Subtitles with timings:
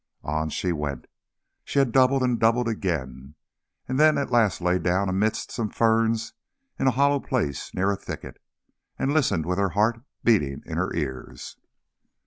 [0.23, 1.07] On she went, and
[1.63, 3.35] she doubled and doubled again,
[3.87, 6.33] and then at last lay down amidst some ferns
[6.79, 8.41] in a hollow place near a thicket,
[8.97, 11.55] and listened with her heart beating in her ears.